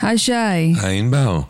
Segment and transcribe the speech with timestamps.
[0.00, 0.32] היי שי.
[0.32, 1.40] היי ענבר.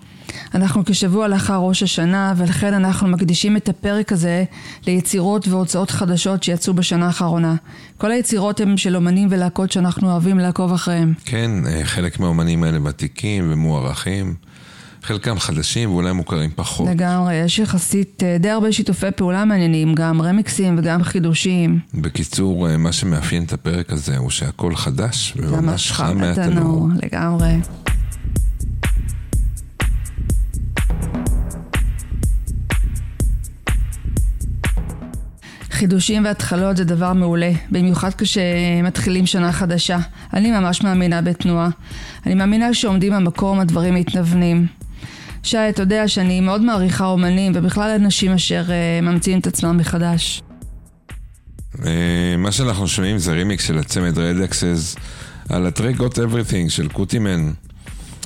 [0.54, 4.44] אנחנו כשבוע לאחר ראש השנה ולכן אנחנו מקדישים את הפרק הזה
[4.86, 7.54] ליצירות והוצאות חדשות שיצאו בשנה האחרונה.
[7.98, 11.14] כל היצירות הן של אומנים ולהקות שאנחנו אוהבים לעקוב אחריהם.
[11.24, 14.34] כן, אה, חלק מהאומנים האלה ותיקים ומוערכים.
[15.02, 16.88] חלקם חדשים ואולי מוכרים פחות.
[16.88, 21.78] לגמרי, יש יחסית אה, די הרבה שיתופי פעולה מעניינים, גם רמיקסים וגם חידושים.
[21.94, 26.88] בקיצור, אה, מה שמאפיין את הפרק הזה הוא שהכל חדש וממש חם מהתנור.
[27.02, 27.52] לגמרי.
[35.78, 39.98] חידושים והתחלות זה דבר מעולה, במיוחד כשמתחילים שנה חדשה.
[40.32, 41.68] אני ממש מאמינה בתנועה.
[42.26, 44.66] אני מאמינה שעומדים במקום הדברים מתנוונים.
[45.42, 50.42] שי, אתה יודע שאני מאוד מעריכה אומנים ובכלל אנשים אשר uh, ממציאים את עצמם מחדש.
[51.74, 51.78] Uh,
[52.38, 54.96] מה שאנחנו שומעים זה רימיקס של הצמד Red Axes
[55.48, 57.50] על הטרק Got Everything של קוטימן.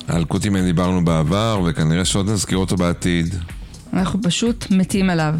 [0.07, 3.35] על קוטימן דיברנו בעבר וכנראה שעוד נזכיר אותו בעתיד.
[3.93, 5.35] אנחנו פשוט מתים עליו.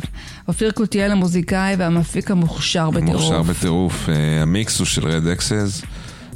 [0.48, 3.22] אופיר קותיאל המוזיקאי והמפיק המוכשר בטירוף.
[3.22, 4.10] מוכשר בטירוף.
[4.10, 5.82] Uh, המיקס הוא של Red Axes.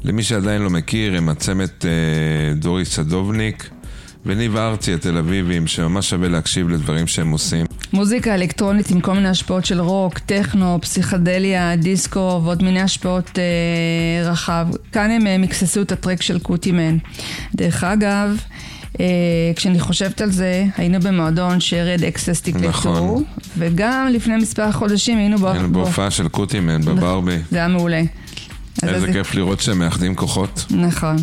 [0.03, 1.85] למי שעדיין לא מכיר, הם הצמד uh,
[2.55, 3.69] דורי סדובניק.
[4.25, 7.65] וניב ארצי התל אביבים, שממש שווה להקשיב לדברים שהם עושים.
[7.93, 14.29] מוזיקה אלקטרונית עם כל מיני השפעות של רוק, טכנו, פסיכדליה, דיסקו ועוד מיני השפעות אה,
[14.29, 14.67] רחב.
[14.91, 16.97] כאן הם אה, מקססו את הטרק של קוטימן.
[17.55, 18.76] דרך אגב, אה,
[19.55, 23.23] כשאני חושבת על זה, היינו במועדון שרד אקסס תקלטו, נכון.
[23.57, 25.49] וגם לפני מספר חודשים היינו בו...
[25.49, 27.37] היינו בהופעה של קוטימן בברבי.
[27.51, 28.01] זה היה מעולה.
[28.83, 30.65] איזה כיף לראות שהם מאחדים כוחות.
[30.69, 31.15] נכון.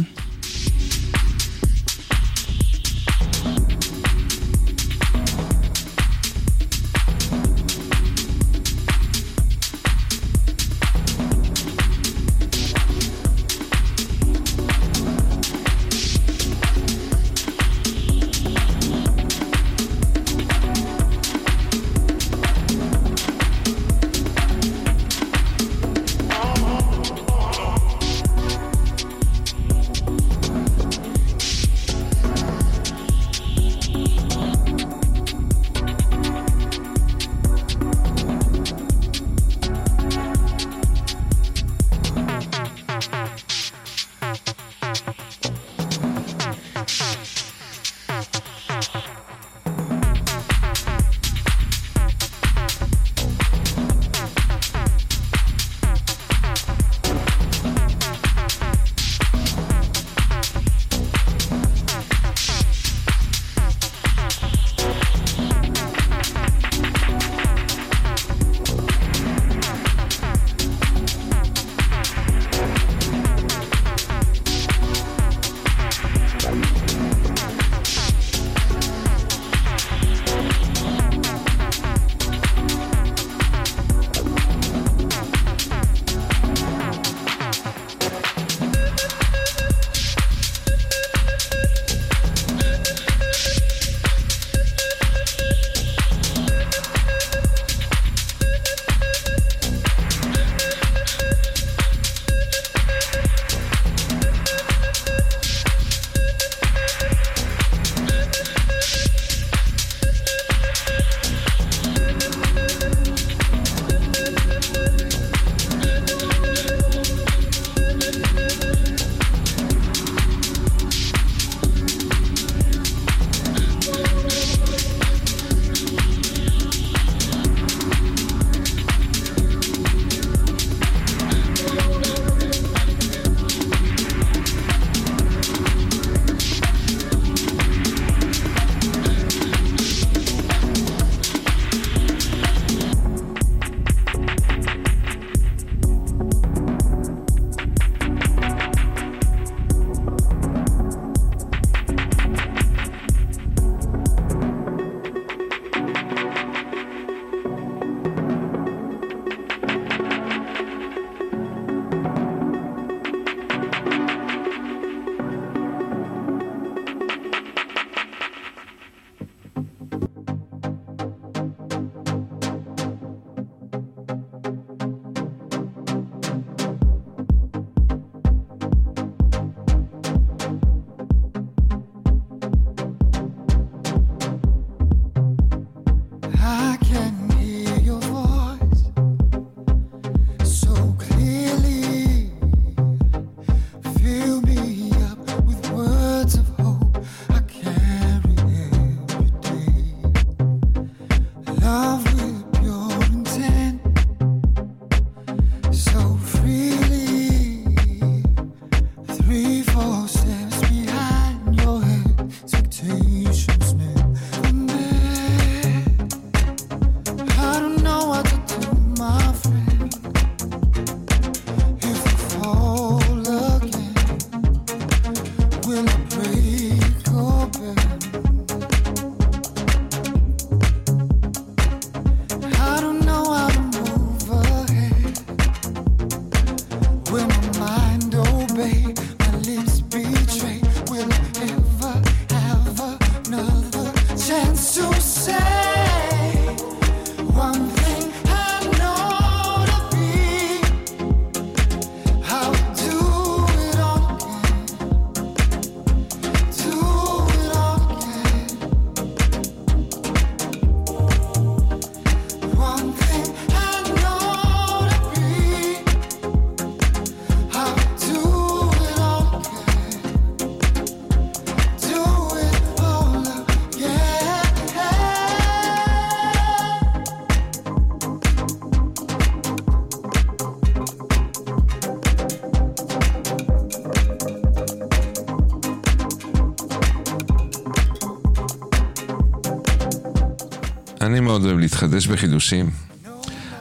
[291.07, 292.71] אני מאוד אוהב להתחדש בחידושים.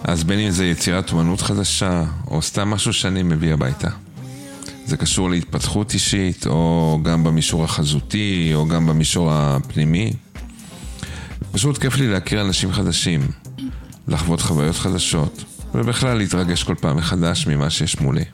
[0.04, 3.88] אז בין אם זה יצירת אומנות חדשה, או סתם משהו שאני מביא הביתה.
[4.86, 10.14] זה קשור להתפתחות אישית, או גם במישור החזותי, או גם במישור הפנימי.
[11.52, 13.28] פשוט כיף לי להכיר אנשים חדשים,
[14.08, 15.44] לחוות חוויות חדשות,
[15.76, 18.26] ובכלל להתרגש כל פעם מחדש ממה שיש מולי.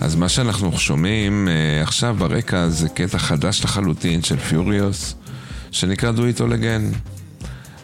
[0.00, 5.14] אז מה שאנחנו שומעים אה, עכשיו ברקע זה קטע חדש לחלוטין של פיוריוס,
[5.70, 7.11] שנקרא Do It All Again.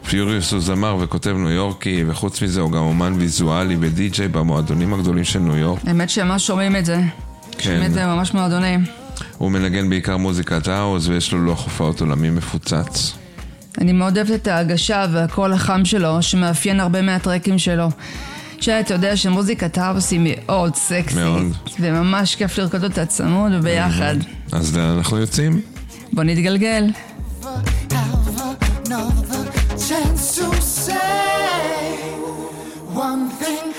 [0.08, 5.24] פיוריוס הוא זמר וכותב ניו יורקי, וחוץ מזה הוא גם אומן ויזואלי ודי-ג'יי במועדונים הגדולים
[5.24, 5.80] של ניו יורק.
[5.86, 7.00] האמת שממש שומעים את זה.
[7.50, 7.62] כן.
[7.62, 8.84] שומעים את זה ממש מועדונים.
[9.38, 13.12] הוא מנגן בעיקר מוזיקת האוס, ויש לו לוח הופעות עולמי מפוצץ.
[13.80, 17.88] אני מאוד אוהבת את ההגשה והקול החם שלו, שמאפיין הרבה מהטרקים שלו.
[18.60, 21.18] שאתה יודע שמוזיקת האוס היא מאוד סקסית.
[21.18, 21.42] מאוד.
[21.80, 24.14] וממש כיף לרקוד אותה צמוד וביחד.
[24.52, 25.60] אז לאן אנחנו יוצאים?
[26.12, 26.84] בוא נתגלגל.
[28.90, 29.47] another
[29.88, 30.98] chance to say
[32.92, 33.72] one thing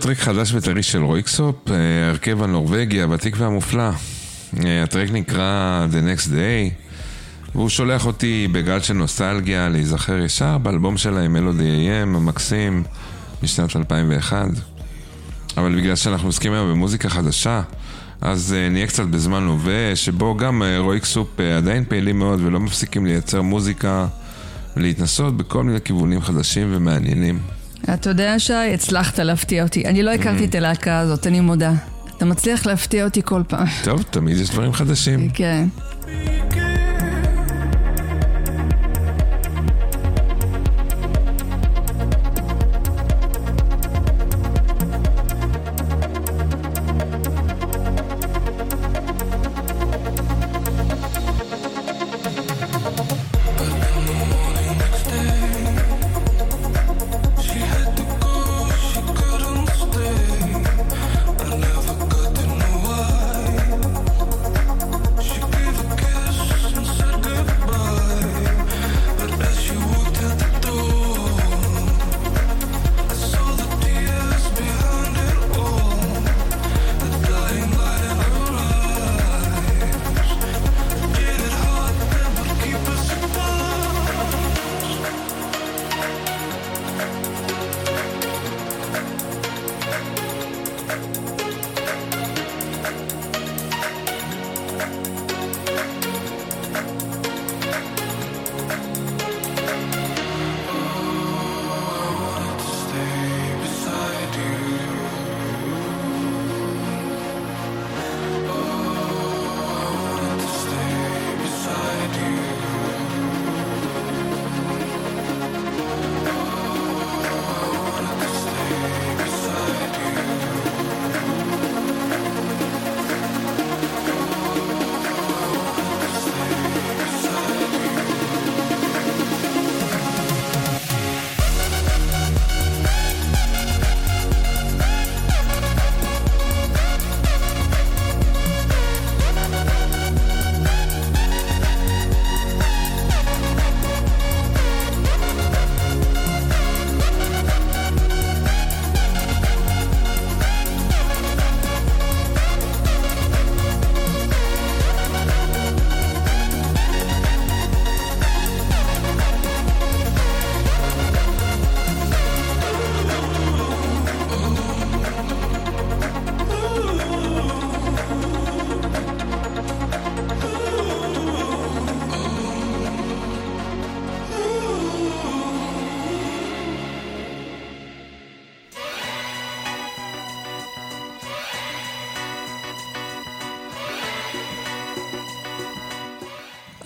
[0.00, 1.76] טרק חדש וטרי של רויקסופ, אה,
[2.06, 3.90] ההרכב הנורבגי, הוותיק והמופלא.
[4.64, 6.88] אה, הטרק נקרא The Next Day,
[7.54, 12.82] והוא שולח אותי בגל של נוסטלגיה להיזכר ישר באלבום שלהם, מלודי AM המקסים,
[13.42, 14.48] משנת 2001.
[15.56, 17.62] אבל בגלל שאנחנו עוסקים היום במוזיקה חדשה,
[18.20, 23.42] אז uh, נהיה קצת בזמן הווה, שבו גם רויקסופ עדיין פעילים מאוד ולא מפסיקים לייצר
[23.42, 24.06] מוזיקה
[24.76, 27.59] ולהתנסות בכל מיני כיוונים חדשים ומעניינים.
[27.94, 29.86] אתה יודע, שי, הצלחת להפתיע אותי.
[29.86, 31.72] אני לא הכרתי את הלהקה הזאת, אני מודה.
[32.16, 33.66] אתה מצליח להפתיע אותי כל פעם.
[33.84, 35.30] טוב, תמיד יש דברים חדשים.
[35.30, 35.68] כן.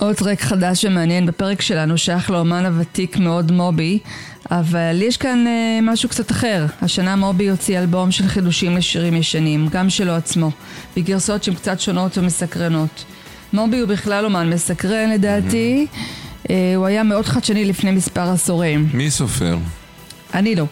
[0.04, 3.98] עוד טרק חדש ומעניין בפרק שלנו שייך לאומן הוותיק מאוד מובי,
[4.50, 6.66] אבל יש כאן אה, משהו קצת אחר.
[6.82, 10.50] השנה מובי הוציא אלבום של חידושים לשירים ישנים, גם שלו עצמו,
[10.96, 13.04] בגרסאות שהן קצת שונות ומסקרנות.
[13.52, 15.86] מובי הוא בכלל אומן מסקרן לדעתי,
[16.50, 18.88] אה, הוא היה מאוד חדשני לפני מספר עשורים.
[18.92, 19.58] מי סופר?
[20.34, 20.64] אני לא.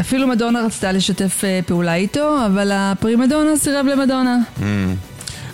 [0.00, 4.38] אפילו מדונה רצתה לשתף אה, פעולה איתו, אבל הפרימדונה סירב למדונה.
[4.60, 4.62] Mm.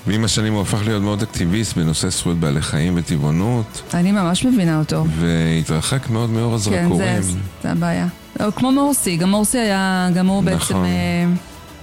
[0.07, 4.79] ועם השנים הוא הפך להיות מאוד אקטיביסט בנושא זכויות בעלי חיים וטבעונות, אני ממש מבינה
[4.79, 5.05] אותו.
[5.19, 7.23] והתרחק מאוד מאור כן, הזרקורים.
[7.23, 7.33] זה,
[7.63, 8.07] זה הבעיה.
[8.41, 10.85] לא, כמו מורסי, גם מורסי היה, גם הוא בעצם נכון.
[10.85, 11.27] אה,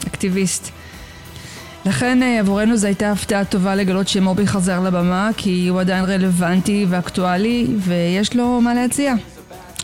[0.08, 0.72] אקטיביסט.
[1.86, 6.86] לכן אה, עבורנו זו הייתה הפתעה טובה לגלות שמובי חזר לבמה, כי הוא עדיין רלוונטי
[6.90, 9.14] ואקטואלי, ויש לו מה להציע.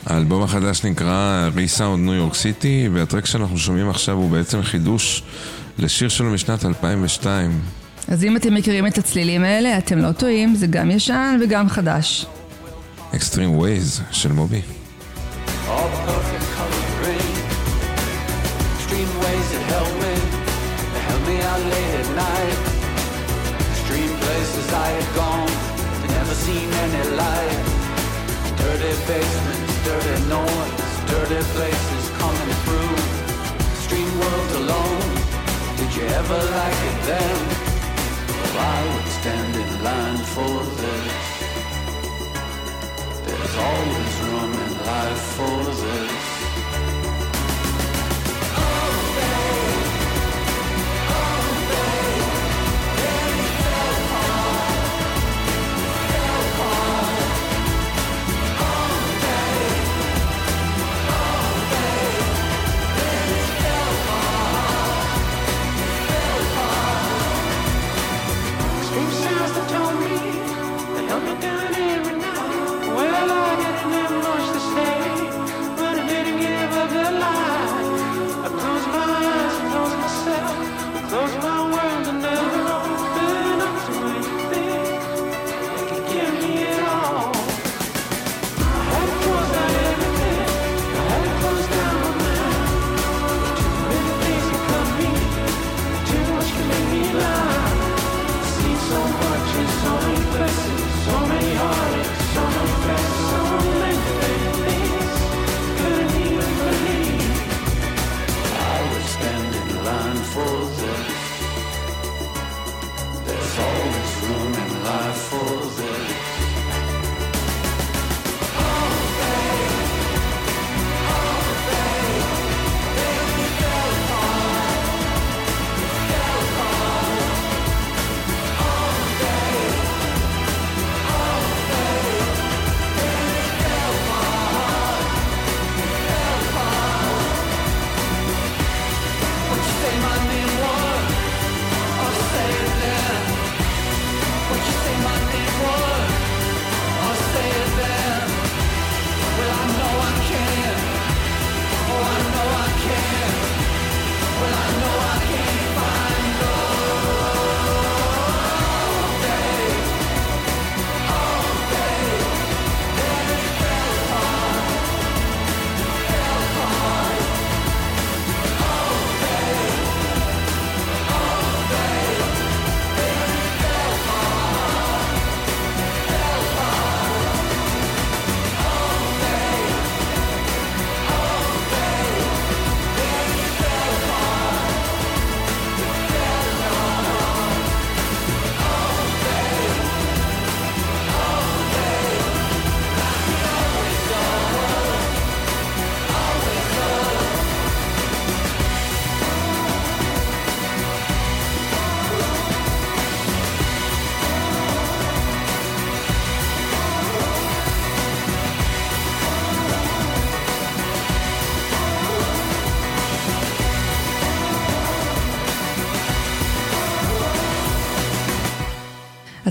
[0.06, 5.24] האלבום החדש נקרא ריסאונד ניו יורק סיטי, והטרק שאנחנו שומעים עכשיו הוא בעצם חידוש
[5.80, 7.60] לשיר שלו משנת 2002.
[8.08, 12.26] אז אם אתם מכירים את הצלילים האלה, אתם לא טועים, זה גם ישן וגם חדש.
[13.14, 14.62] Extreme Ways של מובי.
[15.68, 17.34] All perfect colored rain.
[18.76, 20.16] Extreme ways that help me,
[20.94, 22.60] that help me out late at night.
[23.72, 25.52] Extreme places I had gone,
[26.00, 27.60] that never seen any light.
[28.62, 32.96] Dirty basements, dirty noise, dirty places coming through.
[33.76, 35.10] Extreme world alone,
[35.80, 37.67] did you ever like it then?
[38.60, 41.14] I would stand in line for this.
[43.26, 46.27] There's always room in life for this.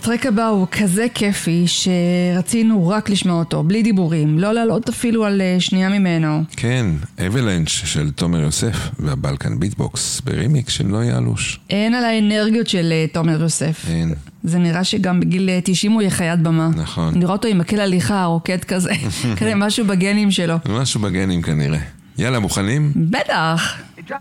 [0.06, 5.40] הטרק הבא הוא כזה כיפי שרצינו רק לשמוע אותו, בלי דיבורים, לא לעלות אפילו על
[5.40, 6.42] אה, שנייה ממנו.
[6.56, 6.86] כן,
[7.26, 11.60] Avalanche של תומר יוסף וה Balkan Beat Box ברימיקס של נוי אלוש.
[11.70, 13.84] אין על האנרגיות של אה, תומר יוסף.
[13.88, 14.14] אין.
[14.44, 16.68] זה נראה שגם בגיל אה, 90 הוא יהיה חיית במה.
[16.76, 17.14] נכון.
[17.14, 18.92] אני רואה אותו עם מקל הליכה, רוקד כזה,
[19.38, 20.54] כזה משהו בגנים שלו.
[20.68, 21.78] משהו בגנים כנראה.
[22.18, 22.92] יאללה, מוכנים?
[22.96, 23.82] בטח.
[23.98, 24.12] It.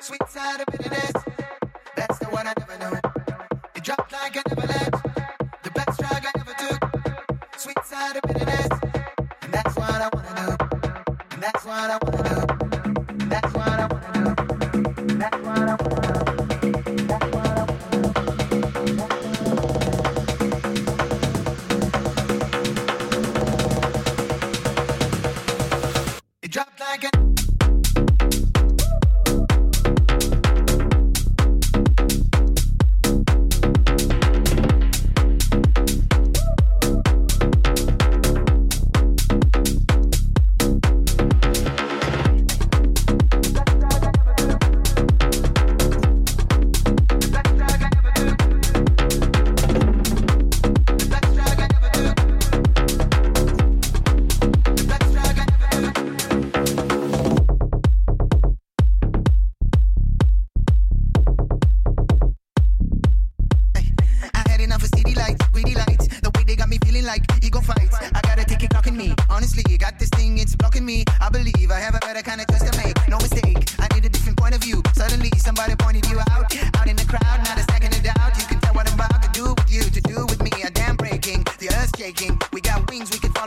[0.00, 1.27] Sweet side of bitterness.
[1.98, 3.00] That's the one I never knew.
[3.74, 5.07] It dropped like an avalanche.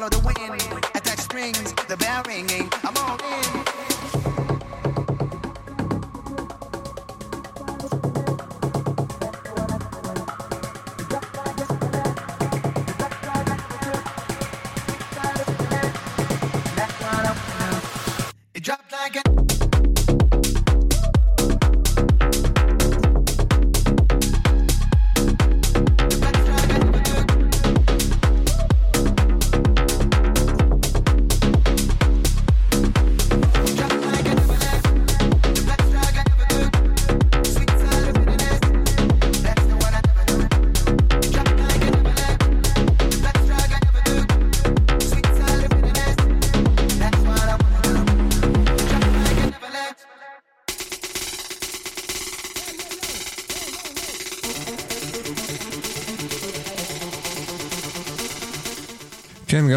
[0.01, 0.70] follow the wind.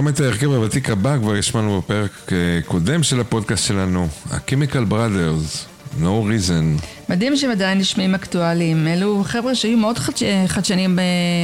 [0.05, 2.37] גם את ההרכב הוותיק הבא כבר השמענו בפרק אה,
[2.67, 5.67] קודם של הפודקאסט שלנו, ה-Chemical Brothers,
[6.01, 6.85] No Reason.
[7.09, 10.23] מדהים שהם עדיין נשמעים אקטואליים, אלו חבר'ה שהיו מאוד חדש...
[10.47, 11.01] חדשנים ב...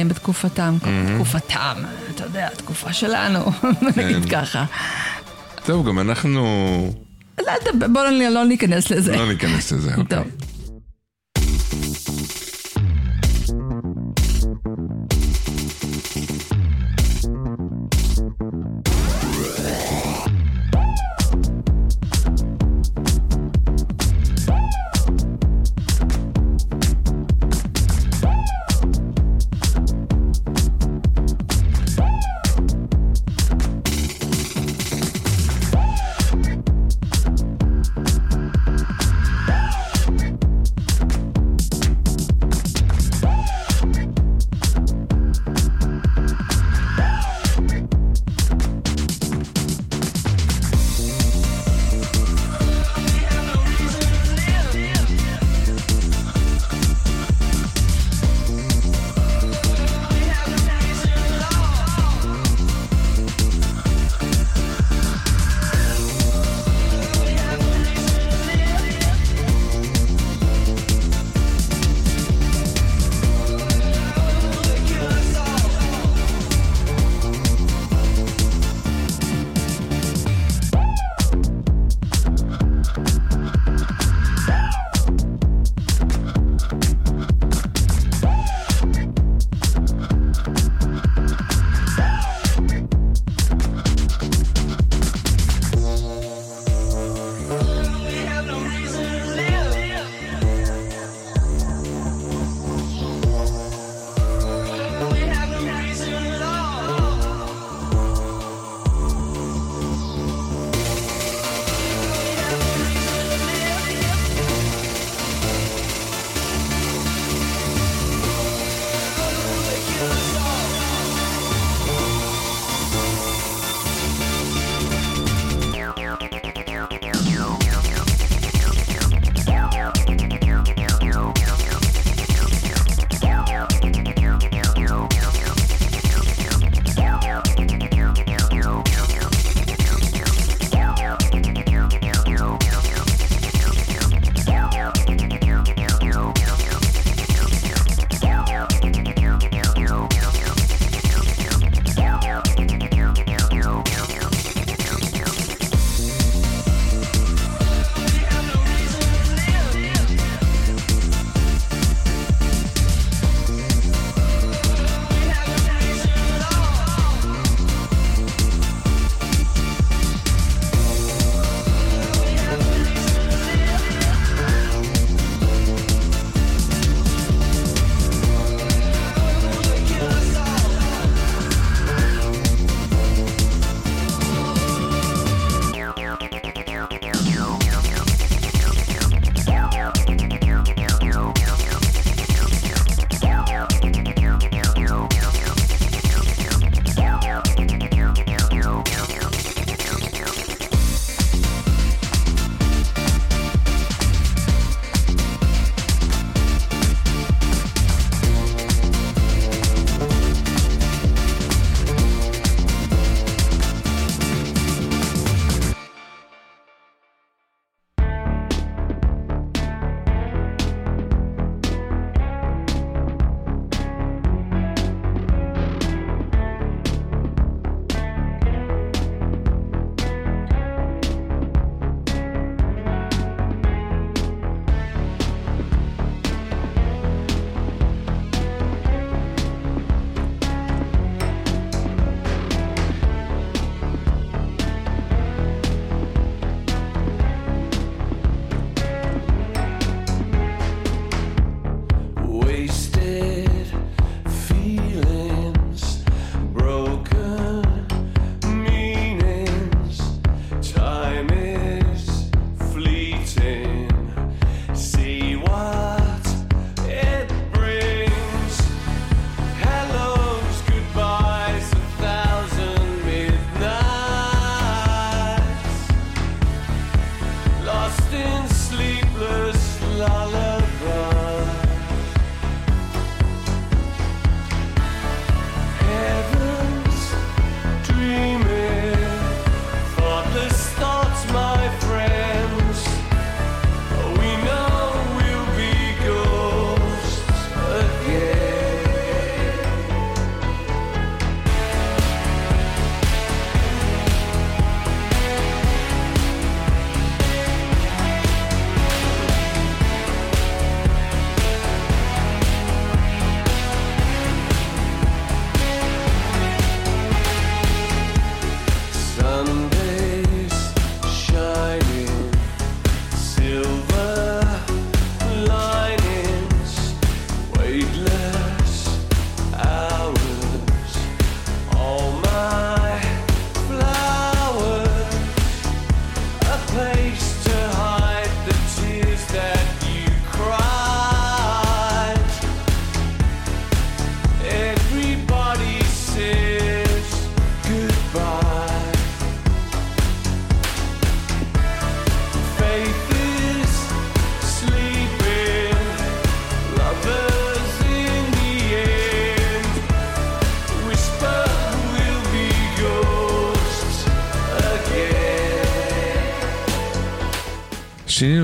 [0.07, 1.15] בתקופתם, mm-hmm.
[1.15, 1.73] תקופתם,
[2.15, 3.69] אתה יודע, התקופה שלנו, כן.
[3.95, 4.65] נגיד ככה.
[5.65, 6.41] טוב, גם אנחנו...
[7.39, 7.53] לא,
[7.93, 9.15] בואו לא, לא ניכנס לזה.
[9.15, 10.17] לא ניכנס לזה, אוקיי.
[10.17, 10.27] טוב.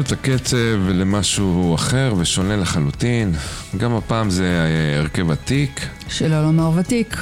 [0.08, 3.34] את הקצב למשהו אחר ושונה לחלוטין.
[3.78, 7.18] גם הפעם זה אה, הרכב עתיק, שלא לומר ותיק.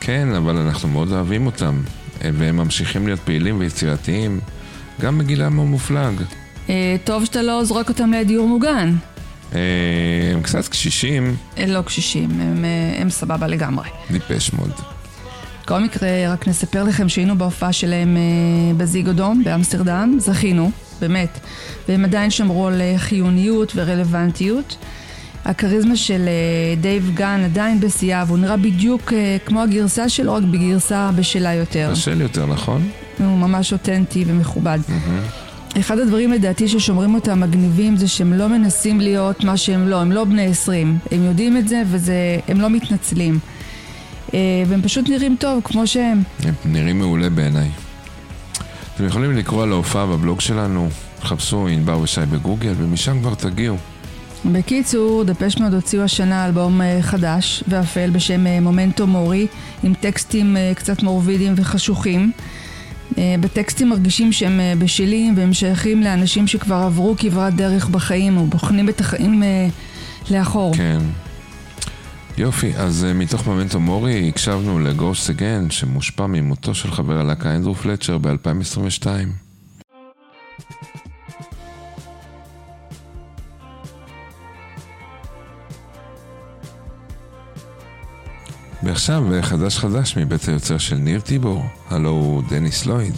[0.00, 1.80] כן, אבל אנחנו מאוד אוהבים אותם.
[2.24, 4.40] אה, והם ממשיכים להיות פעילים ויצירתיים,
[5.00, 6.14] גם בגילם המופלג.
[6.70, 8.94] אה, טוב שאתה לא זורק אותם לדיור מוגן.
[9.54, 9.60] אה,
[10.32, 13.88] הם קצת קשישים, אה, לא קשישים, הם, אה, הם סבבה לגמרי.
[14.10, 14.72] דיפש מוד.
[15.62, 20.70] בכל מקרה, רק נספר לכם שהיינו בהופעה שלהם אה, בזיגודום באמסטרדם, זכינו,
[21.00, 21.40] באמת,
[21.88, 24.76] והם עדיין שמרו על אה, חיוניות ורלוונטיות.
[25.44, 30.42] הכריזמה של אה, דייב גן עדיין בשיאה, והוא נראה בדיוק אה, כמו הגרסה שלו, רק
[30.42, 31.88] בגרסה בשלה יותר.
[31.92, 32.88] בשל יותר, נכון?
[33.18, 34.78] הוא ממש אותנטי ומכובד.
[35.80, 40.12] אחד הדברים לדעתי ששומרים אותם מגניבים זה שהם לא מנסים להיות מה שהם לא, הם
[40.12, 40.98] לא בני 20.
[41.10, 43.38] הם יודעים את זה והם לא מתנצלים.
[44.34, 46.22] אה, והם פשוט נראים טוב כמו שהם.
[46.44, 47.68] הם נראים מעולה בעיניי.
[48.94, 50.88] אתם יכולים לקרוא על ההופעה בבלוג שלנו,
[51.22, 53.76] חפשו ענבר ושי בגוגל, ומשם כבר תגיעו.
[54.44, 59.46] בקיצור, דפש מאוד הוציאו השנה אלבום אה, חדש ואפל בשם אה, מומנטו מורי,
[59.82, 62.32] עם טקסטים קצת מורבידים וחשוכים.
[63.40, 69.00] בטקסטים מרגישים שהם בשלים והם שייכים לאנשים שכבר עברו כברת דרך בחיים או בוחנים את
[69.00, 69.42] החיים
[70.30, 70.74] לאחור.
[70.76, 70.98] כן.
[72.38, 77.74] יופי, אז uh, מתוך ממנטו מורי הקשבנו לגוסט אגן, שמושפע ממותו של חבר הלהקה אנדרו
[77.74, 79.06] פלצ'ר ב-2022.
[88.82, 93.14] ועכשיו אה, חדש חדש מבית היוצר של ניר טיבור, הלו הוא דניס לויד.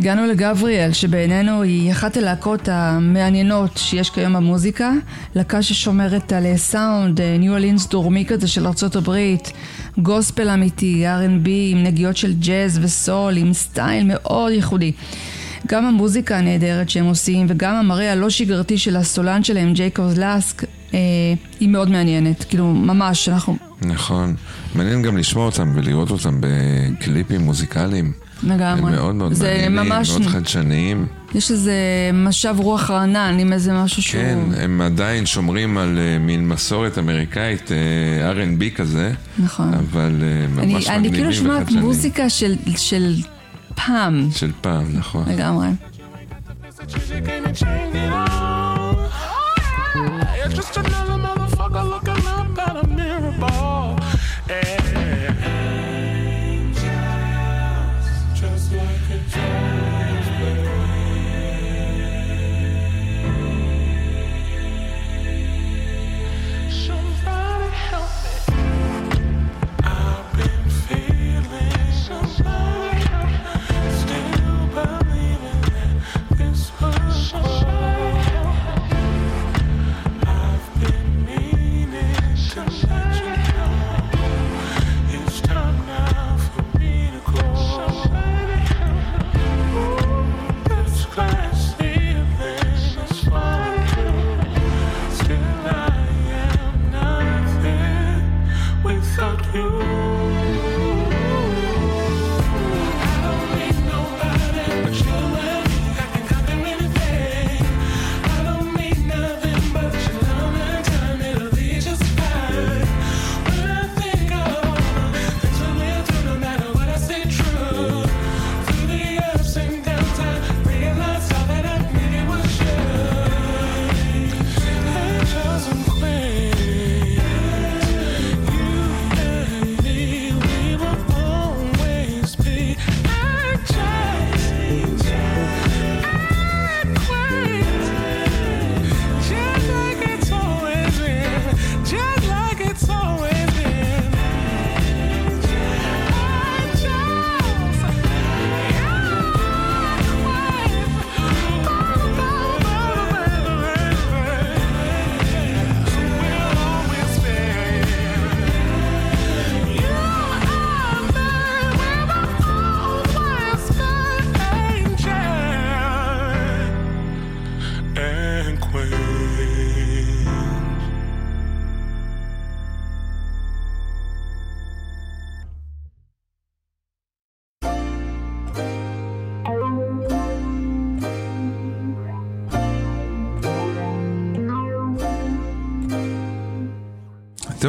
[0.00, 4.92] הגענו לגבריאל, שבעינינו היא אחת הלהקות המעניינות שיש כיום במוזיקה.
[5.34, 9.16] להקה ששומרת על סאונד, ניו אלינס דורמי כזה של ארה"ב,
[9.98, 14.92] גוספל אמיתי, R&B, עם נגיעות של ג'אז וסול, עם סטייל מאוד ייחודי.
[15.66, 20.98] גם המוזיקה הנהדרת שהם עושים, וגם המראה הלא שגרתי של הסולן שלהם, ג'ייקוב לאסק, אה,
[21.60, 22.44] היא מאוד מעניינת.
[22.44, 23.56] כאילו, ממש, אנחנו...
[23.82, 24.34] נכון.
[24.74, 28.12] מעניין גם לשמוע אותם ולראות אותם בקליפים מוזיקליים.
[28.42, 28.92] לגמרי.
[28.92, 30.10] מאוד מאוד זה מעניינים, ממש...
[30.10, 31.06] מאוד חדשניים.
[31.34, 31.74] יש איזה
[32.14, 34.22] משב רוח רענן עם איזה משהו שהוא...
[34.22, 39.12] כן, הם עדיין שומרים על uh, מין מסורת אמריקאית, אה, uh, R&B כזה.
[39.38, 39.74] נכון.
[39.74, 41.00] אבל uh, ממש אני, מגניבים וחדשניים.
[41.00, 43.14] אני כאילו שומעת מוזיקה של, של
[43.74, 44.28] פעם.
[44.34, 45.24] של פעם, נכון.
[45.28, 45.68] לגמרי.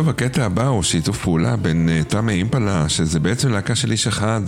[0.01, 4.07] טוב, הקטע הבא הוא שיתוף פעולה בין אה, תמי אימפלה, שזה בעצם להקה של איש
[4.07, 4.41] אחד,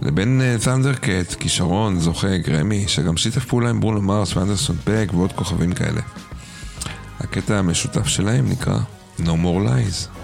[0.00, 5.10] לבין אה, תנדר קט, כישרון, זוכה, גרמי, שגם שיתף פעולה עם ברונו מרס ואנדרסון פק
[5.12, 6.00] ועוד כוכבים כאלה.
[7.20, 8.78] הקטע המשותף שלהם נקרא
[9.18, 10.21] No More Lies.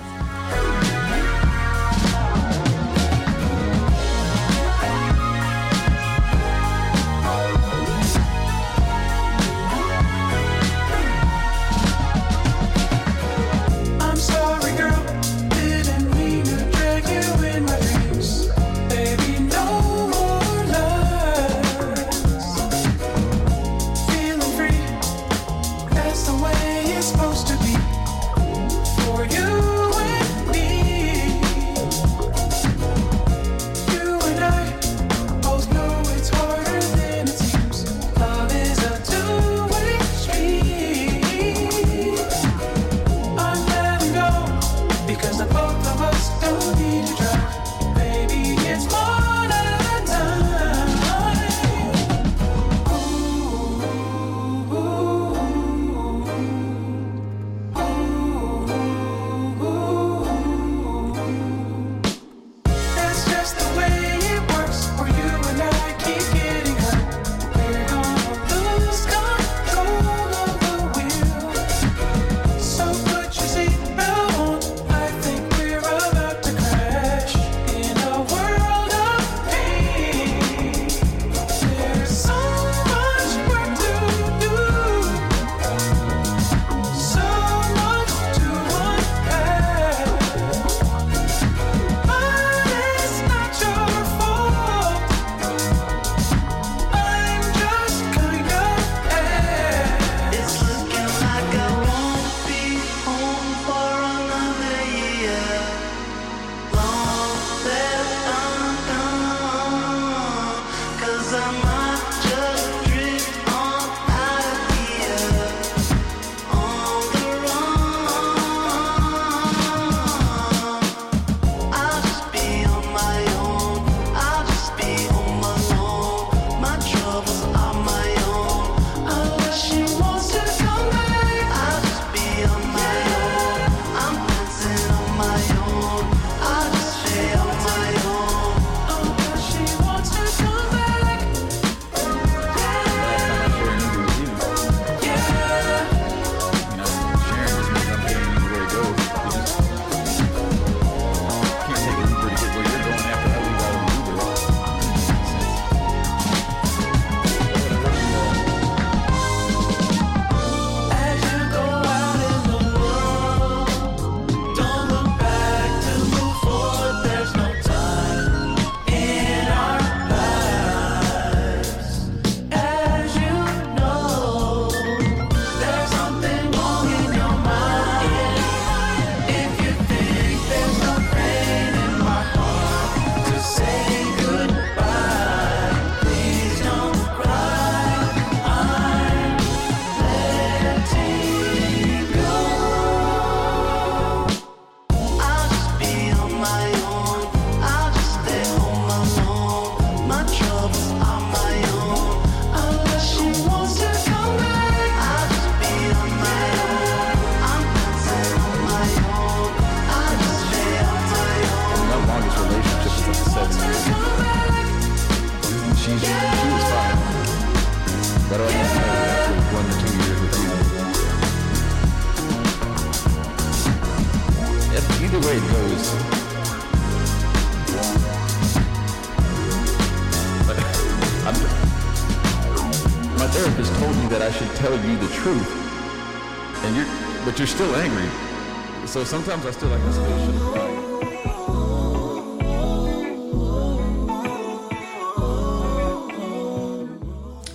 [239.18, 240.68] Sometimes I still like this bullshit.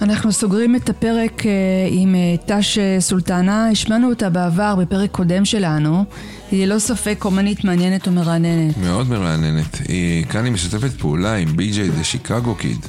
[0.01, 1.51] אנחנו סוגרים את הפרק אה,
[1.89, 6.05] עם אה, טש אה, סולטנה, השמענו אותה בעבר בפרק קודם שלנו,
[6.51, 8.77] היא ללא ספק אומנית מעניינת ומרעננת.
[8.77, 9.77] מאוד מרעננת.
[9.87, 12.85] היא כאן היא משתפת פעולה עם בי.ג'יי דה שיקגו קיד,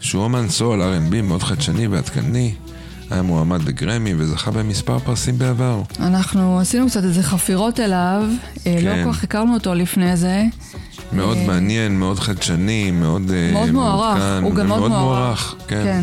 [0.00, 2.54] שהוא אומן סול R&B מאוד חדשני ועדכני.
[3.10, 5.82] היה מועמד לגרמי וזכה במספר פרסים בעבר.
[6.00, 8.22] אנחנו עשינו קצת איזה חפירות אליו,
[8.66, 8.84] אה, כן.
[8.84, 10.44] לא כל כך הכרנו אותו לפני זה.
[11.12, 15.54] מאוד מעניין, מאוד חדשני, מאוד אה, מאוד מוערך, מעודכן, הוא גם מאוד מוערך.
[15.68, 15.82] כן.
[15.84, 16.02] כן.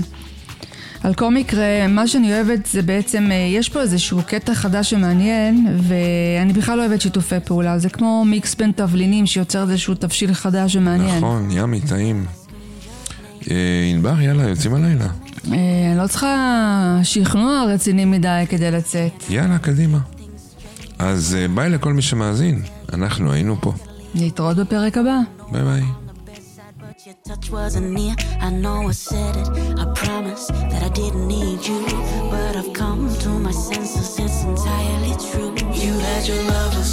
[1.04, 5.68] על כל מקרה, מה שאני אוהבת זה בעצם, אה, יש פה איזשהו קטע חדש ומעניין,
[5.88, 7.80] ואני בכלל לא אוהבת שיתופי פעולה.
[7.80, 11.18] זה כמו מיקס בין תבלינים שיוצר איזשהו תבשיל חדש ומעניין.
[11.18, 12.26] נכון, ימי, טעים.
[13.52, 13.56] אה,
[13.91, 15.08] ענבר, יאללה, יוצאים הלילה.
[15.48, 15.52] אה,
[15.92, 19.24] אני לא צריכה שכנוע רציני מדי כדי לצאת.
[19.30, 19.98] יאללה, קדימה.
[21.00, 22.62] אז אה, ביי לכל מי שמאזין,
[22.94, 23.74] אנחנו היינו פה.
[24.16, 25.18] להתראות בפרק הבא.
[25.52, 25.84] ביי ביי.
[27.10, 28.16] Your touch wasn't near.
[28.48, 29.48] I know I said it.
[29.84, 31.80] I promise that I didn't need you.
[32.34, 34.10] But I've come to my senses.
[34.24, 35.52] It's entirely true.
[35.84, 36.92] You had your lovers,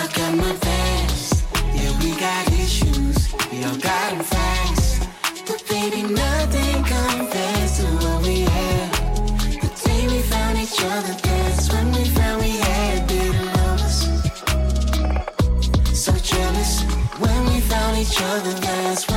[0.00, 1.34] I got my past.
[1.78, 3.16] Yeah, we got issues,
[3.50, 4.90] we all got them fast.
[5.46, 6.37] But baby, nothing
[18.00, 19.07] each other, that's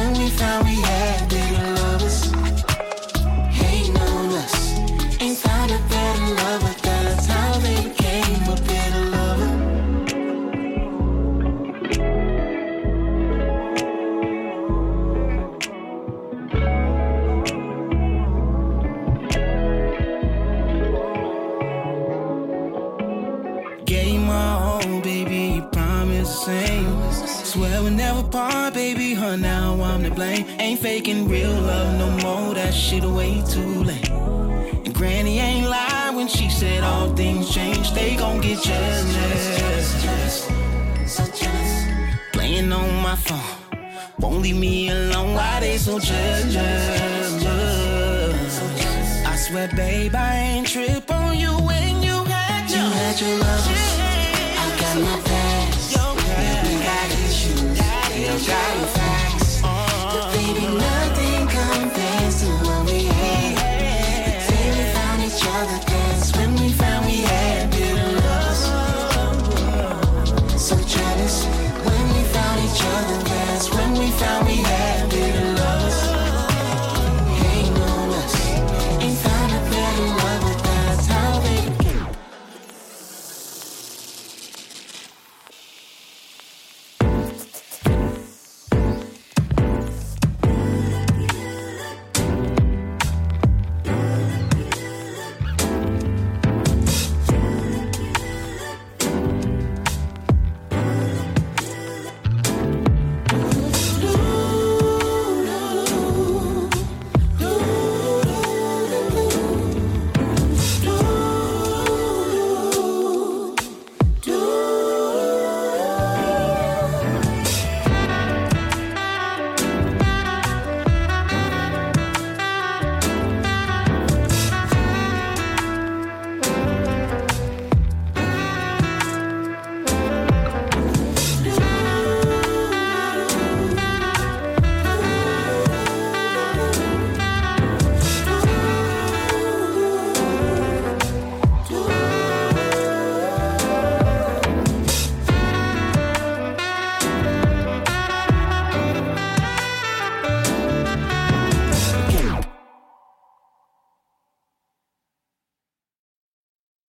[46.01, 46.30] 追